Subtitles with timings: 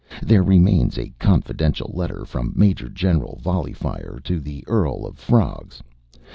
[0.23, 5.83] There remains a confidential letter from Major General Volleyfire to the Earl of Frogs.